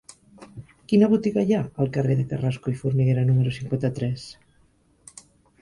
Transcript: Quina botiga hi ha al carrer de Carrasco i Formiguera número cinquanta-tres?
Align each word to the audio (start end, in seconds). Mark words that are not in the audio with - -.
Quina 0.91 1.09
botiga 1.11 1.43
hi 1.49 1.53
ha 1.57 1.59
al 1.85 1.91
carrer 1.97 2.15
de 2.21 2.25
Carrasco 2.33 2.73
i 2.75 2.79
Formiguera 2.81 3.27
número 3.31 3.55
cinquanta-tres? 3.59 4.25